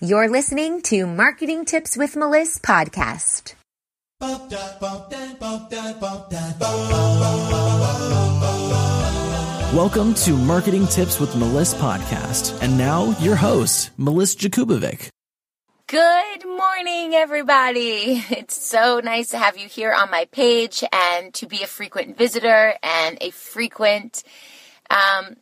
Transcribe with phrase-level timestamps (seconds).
[0.00, 3.54] You're listening to Marketing Tips with Melissa podcast.
[9.74, 12.62] Welcome to Marketing Tips with Melissa podcast.
[12.62, 15.08] And now your host, Melissa Jakubovic.
[15.88, 18.22] Good morning, everybody.
[18.30, 22.16] It's so nice to have you here on my page and to be a frequent
[22.16, 24.22] visitor and a frequent,
[24.90, 25.34] um,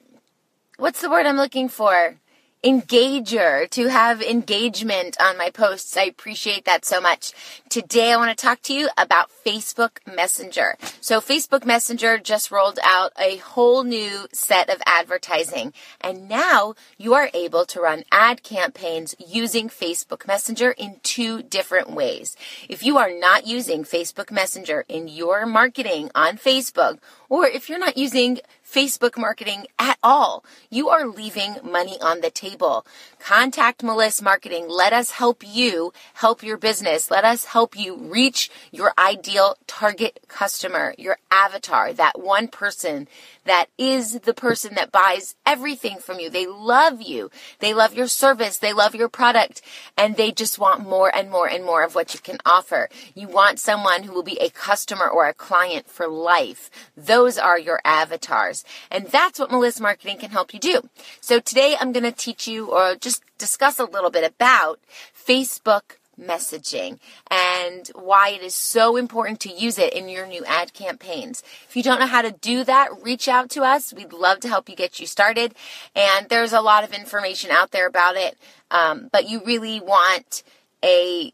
[0.79, 2.19] what's the word I'm looking for?
[2.67, 5.97] Engager, to have engagement on my posts.
[5.97, 7.33] I appreciate that so much.
[7.69, 10.77] Today I want to talk to you about Facebook Messenger.
[11.01, 17.15] So Facebook Messenger just rolled out a whole new set of advertising and now you
[17.15, 22.37] are able to run ad campaigns using Facebook Messenger in two different ways.
[22.69, 26.99] If you are not using Facebook Messenger in your marketing on Facebook
[27.29, 32.31] or if you're not using Facebook marketing at all, you are leaving money on the
[32.31, 32.85] table.
[33.19, 34.67] Contact Meliss Marketing.
[34.69, 37.11] Let us help you help your business.
[37.11, 43.09] Let us help you reach your ideal target customer, your avatar, that one person
[43.45, 46.29] that is the person that buys everything from you.
[46.29, 47.31] They love you.
[47.61, 48.59] They love your service.
[48.59, 49.63] They love your product
[49.97, 52.89] and they just want more and more and more of what you can offer.
[53.15, 56.71] You want someone who will be a customer or a client for life.
[56.97, 58.65] Those are your avatars.
[58.91, 60.89] And that's what Meliss Marketing can help you do.
[61.21, 64.81] So today I'm going to teach you or just discuss a little bit about
[65.15, 66.99] Facebook messaging
[67.31, 71.43] and why it is so important to use it in your new ad campaigns.
[71.69, 73.93] If you don't know how to do that, reach out to us.
[73.93, 75.55] We'd love to help you get you started.
[75.95, 78.39] And there's a lot of information out there about it,
[78.71, 80.43] um, but you really want
[80.83, 81.33] a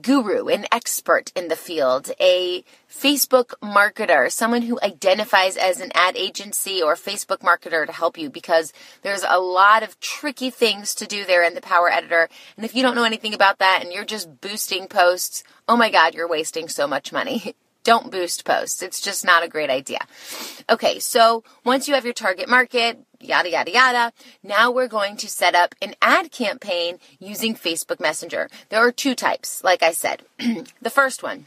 [0.00, 6.16] guru, an expert in the field, a Facebook marketer, someone who identifies as an ad
[6.16, 11.06] agency or Facebook marketer to help you because there's a lot of tricky things to
[11.06, 12.28] do there in the Power Editor.
[12.56, 15.90] And if you don't know anything about that and you're just boosting posts, oh my
[15.90, 17.54] God, you're wasting so much money.
[17.84, 18.82] don't boost posts.
[18.82, 20.00] It's just not a great idea.
[20.70, 24.12] Okay, so once you have your target market, yada, yada, yada,
[24.42, 28.48] now we're going to set up an ad campaign using Facebook Messenger.
[28.68, 30.22] There are two types, like I said.
[30.80, 31.46] the first one,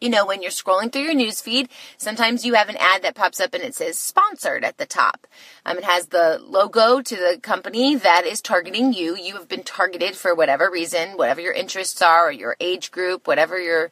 [0.00, 3.16] you know, when you're scrolling through your news feed, sometimes you have an ad that
[3.16, 5.26] pops up and it says sponsored at the top.
[5.66, 9.16] Um, it has the logo to the company that is targeting you.
[9.16, 13.26] You have been targeted for whatever reason, whatever your interests are, or your age group,
[13.26, 13.90] whatever your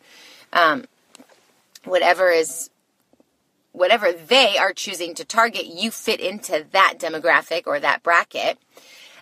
[0.52, 0.84] um,
[1.86, 2.70] whatever is
[3.72, 8.58] whatever they are choosing to target, you fit into that demographic or that bracket.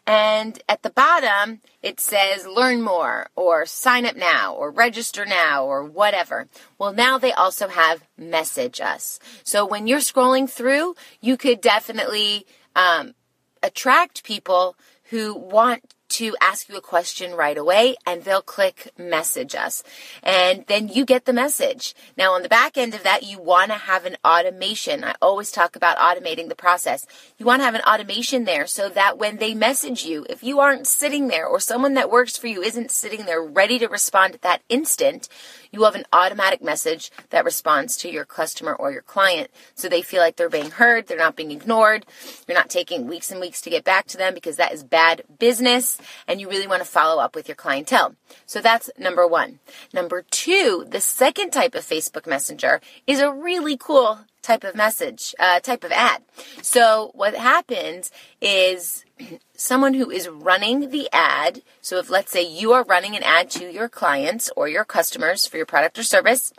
[0.07, 5.65] And at the bottom, it says learn more or sign up now or register now
[5.65, 6.47] or whatever.
[6.79, 9.19] Well, now they also have message us.
[9.43, 13.15] So when you're scrolling through, you could definitely um,
[13.63, 19.55] attract people who want to ask you a question right away and they'll click message
[19.55, 19.83] us.
[20.23, 21.95] And then you get the message.
[22.17, 25.03] Now on the back end of that, you want to have an automation.
[25.03, 27.07] I always talk about automating the process.
[27.37, 30.61] You want to have an automation there so that when they message you, if you
[30.61, 34.35] aren't sitting there or someone that works for you isn't sitting there ready to respond
[34.35, 35.29] at that instant,
[35.75, 39.51] you have an automatic message that responds to your customer or your client.
[39.75, 42.07] So they feel like they're being heard, they're not being ignored,
[42.47, 45.23] you're not taking weeks and weeks to get back to them because that is bad
[45.41, 45.99] business
[46.29, 48.15] and you really want to follow up with your clientele.
[48.47, 49.59] So that's number one.
[49.93, 55.35] Number two, the second type of Facebook Messenger is a really cool type of message,
[55.41, 56.23] uh, type of ad.
[56.63, 59.05] So what happens is
[59.57, 61.63] someone who is running the ad.
[61.81, 65.47] So if let's say you are running an ad to your clients or your customers
[65.47, 66.53] for your product or service,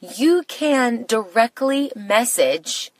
[0.00, 2.90] you can directly message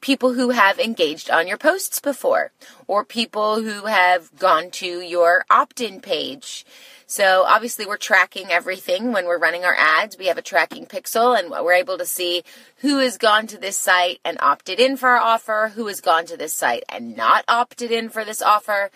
[0.00, 2.52] people who have engaged on your posts before
[2.86, 6.66] or people who have gone to your opt-in page
[7.12, 10.16] so obviously we're tracking everything when we're running our ads.
[10.16, 12.42] We have a tracking pixel and we're able to see
[12.78, 16.24] who has gone to this site and opted in for our offer, who has gone
[16.24, 18.90] to this site and not opted in for this offer,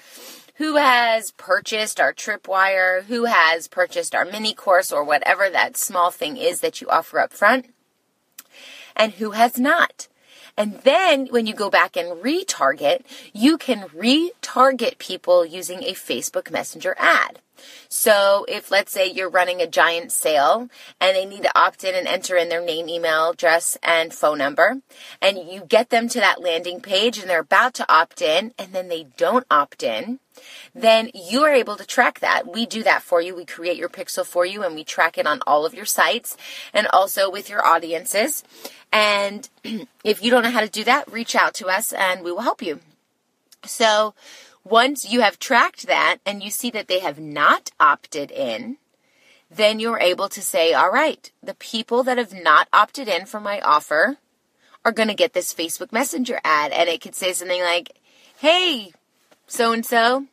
[0.54, 6.10] who has purchased our tripwire, who has purchased our mini course or whatever that small
[6.10, 7.66] thing is that you offer up front,
[8.96, 10.08] and who has not.
[10.56, 13.02] And then when you go back and retarget,
[13.34, 17.40] you can retarget people using a Facebook Messenger ad.
[17.88, 20.68] So if let's say you're running a giant sale
[21.00, 24.38] and they need to opt in and enter in their name, email address, and phone
[24.38, 24.80] number,
[25.20, 28.72] and you get them to that landing page and they're about to opt in and
[28.72, 30.18] then they don't opt in,
[30.74, 32.52] then you are able to track that.
[32.52, 33.34] We do that for you.
[33.34, 36.36] We create your pixel for you and we track it on all of your sites
[36.72, 38.44] and also with your audiences.
[38.92, 39.48] And
[40.04, 42.40] if you don't know how to do that, reach out to us and we will
[42.40, 42.80] help you.
[43.64, 44.14] So
[44.68, 48.76] Once you have tracked that and you see that they have not opted in,
[49.48, 53.38] then you're able to say, all right, the people that have not opted in for
[53.38, 54.16] my offer
[54.84, 56.72] are going to get this Facebook Messenger ad.
[56.72, 57.92] And it could say something like,
[58.38, 58.92] hey,
[59.46, 60.26] so and so,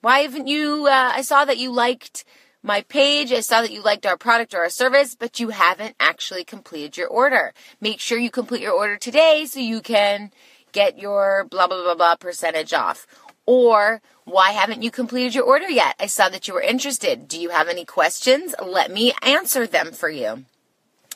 [0.00, 0.86] why haven't you?
[0.86, 2.24] Uh, I saw that you liked
[2.62, 3.32] my page.
[3.32, 6.96] I saw that you liked our product or our service, but you haven't actually completed
[6.96, 7.52] your order.
[7.80, 10.30] Make sure you complete your order today so you can
[10.72, 13.06] get your blah, blah, blah, blah percentage off.
[13.50, 15.96] Or why haven't you completed your order yet?
[15.98, 17.26] I saw that you were interested.
[17.26, 18.54] Do you have any questions?
[18.64, 20.44] Let me answer them for you.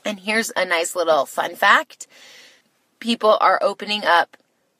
[0.04, 2.08] And here's a nice little fun fact
[2.98, 4.36] people are opening up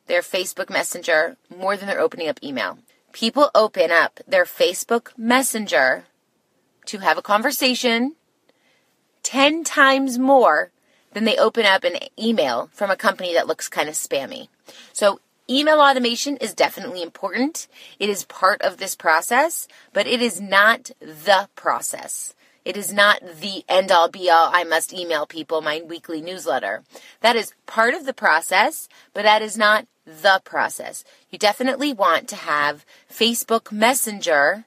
[0.08, 2.78] their Facebook Messenger more than they're opening up email.
[3.12, 6.06] People open up their Facebook Messenger
[6.86, 8.16] to have a conversation
[9.22, 10.72] 10 times more
[11.12, 14.48] than they open up an email from a company that looks kind of spammy.
[14.92, 17.68] So Email automation is definitely important.
[17.98, 22.34] It is part of this process, but it is not the process.
[22.64, 24.48] It is not the end all be all.
[24.50, 26.82] I must email people my weekly newsletter.
[27.20, 31.04] That is part of the process, but that is not the process.
[31.30, 34.64] You definitely want to have Facebook Messenger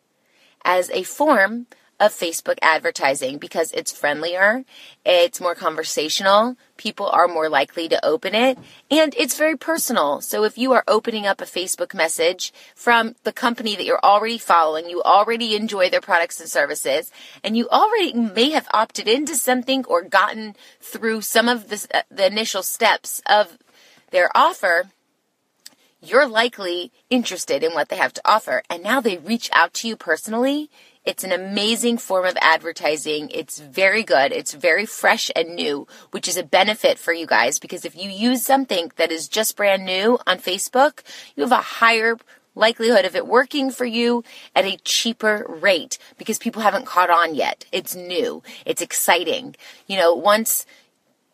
[0.64, 1.66] as a form
[2.00, 4.64] of Facebook advertising because it's friendlier,
[5.06, 8.58] it's more conversational, people are more likely to open it,
[8.92, 10.22] and it's very personal.
[10.22, 14.38] So if you are opening up a Facebook message from the company that you're already
[14.38, 17.12] following, you already enjoy their products and services,
[17.44, 22.02] and you already may have opted into something or gotten through some of the, uh,
[22.12, 23.58] the initial steps of
[24.12, 24.90] their offer,
[26.02, 28.62] you're likely interested in what they have to offer.
[28.70, 30.70] And now they reach out to you personally
[31.08, 33.30] it's an amazing form of advertising.
[33.34, 34.34] It's very good.
[34.34, 38.10] It's very fresh and new, which is a benefit for you guys because if you
[38.10, 41.04] use something that is just brand new on Facebook,
[41.38, 42.18] you have a higher
[42.56, 47.36] likelihood of it working for you at a cheaper rate because people haven't caught on
[47.36, 47.64] yet.
[47.72, 48.44] It's new.
[48.66, 49.56] It's exciting.
[49.88, 50.66] You know, once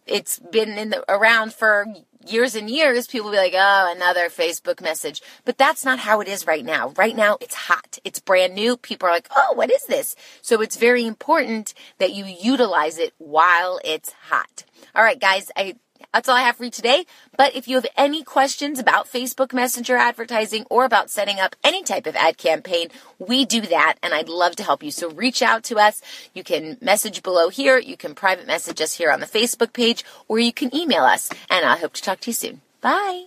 [0.05, 1.85] it's been in the, around for
[2.27, 5.21] years and years, people be like, oh, another Facebook message.
[5.45, 6.89] But that's not how it is right now.
[6.97, 7.97] Right now, it's hot.
[8.03, 8.77] It's brand new.
[8.77, 10.15] People are like, oh, what is this?
[10.41, 14.63] So it's very important that you utilize it while it's hot.
[14.95, 15.75] All right, guys, I
[16.13, 17.05] that's all I have for you today.
[17.38, 21.83] But if you have any questions about Facebook Messenger advertising or about setting up any
[21.83, 22.89] type of ad campaign,
[23.19, 24.91] we do that and I'd love to help you.
[24.91, 26.01] So reach out to us.
[26.33, 27.77] You can message below here.
[27.77, 31.29] You can private message us here on the Facebook page or you can email us.
[31.50, 32.61] And I hope to talk to you soon.
[32.81, 33.25] Bye.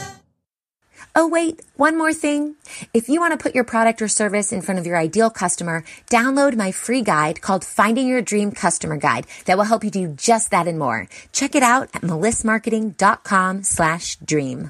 [1.19, 2.53] Oh, wait, one more thing.
[2.93, 5.83] If you want to put your product or service in front of your ideal customer,
[6.11, 10.09] download my free guide called Finding Your Dream Customer Guide that will help you do
[10.09, 11.07] just that and more.
[11.31, 14.69] Check it out at melissmarketing.com slash dream.